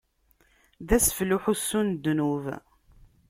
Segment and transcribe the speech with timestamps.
[0.87, 2.45] D asfel n uḥussu n ddnub.